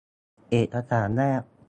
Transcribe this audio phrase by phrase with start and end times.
[0.49, 1.43] เอกสารแนบ